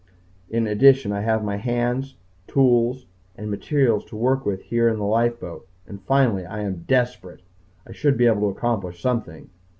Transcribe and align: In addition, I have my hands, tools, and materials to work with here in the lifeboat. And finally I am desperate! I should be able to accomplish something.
In 0.49 0.65
addition, 0.65 1.11
I 1.11 1.21
have 1.21 1.43
my 1.43 1.57
hands, 1.57 2.15
tools, 2.47 3.05
and 3.35 3.51
materials 3.51 4.03
to 4.05 4.15
work 4.15 4.47
with 4.47 4.63
here 4.63 4.89
in 4.89 4.97
the 4.97 5.05
lifeboat. 5.05 5.67
And 5.85 6.01
finally 6.01 6.43
I 6.43 6.61
am 6.61 6.85
desperate! 6.87 7.43
I 7.85 7.91
should 7.91 8.17
be 8.17 8.25
able 8.25 8.51
to 8.51 8.57
accomplish 8.57 8.99
something. 8.99 9.51